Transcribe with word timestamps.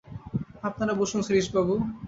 আপনারা 0.63 0.93
বসুন 0.93 1.21
শ্রীশবাবু! 1.23 1.73